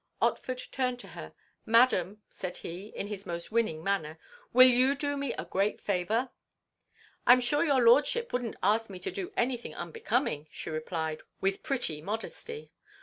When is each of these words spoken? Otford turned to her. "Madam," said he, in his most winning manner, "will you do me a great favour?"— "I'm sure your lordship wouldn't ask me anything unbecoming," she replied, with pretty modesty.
Otford 0.19 0.71
turned 0.71 0.97
to 1.01 1.09
her. 1.09 1.31
"Madam," 1.63 2.23
said 2.27 2.57
he, 2.57 2.87
in 2.87 3.05
his 3.05 3.27
most 3.27 3.51
winning 3.51 3.83
manner, 3.83 4.17
"will 4.51 4.67
you 4.67 4.95
do 4.95 5.15
me 5.15 5.31
a 5.33 5.45
great 5.45 5.79
favour?"— 5.79 6.31
"I'm 7.27 7.39
sure 7.39 7.63
your 7.63 7.83
lordship 7.85 8.33
wouldn't 8.33 8.55
ask 8.63 8.89
me 8.89 8.99
anything 9.37 9.75
unbecoming," 9.75 10.47
she 10.49 10.71
replied, 10.71 11.21
with 11.39 11.61
pretty 11.61 12.01
modesty. 12.01 12.71